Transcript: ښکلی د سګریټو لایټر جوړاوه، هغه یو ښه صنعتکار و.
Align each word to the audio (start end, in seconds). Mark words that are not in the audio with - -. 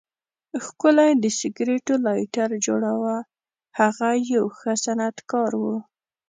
ښکلی 0.65 1.11
د 1.23 1.25
سګریټو 1.39 1.93
لایټر 2.05 2.49
جوړاوه، 2.65 3.15
هغه 3.79 4.09
یو 4.33 4.45
ښه 4.57 4.71
صنعتکار 4.83 5.51
و. 5.61 5.63